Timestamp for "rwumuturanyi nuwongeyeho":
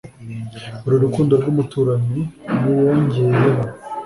1.39-3.63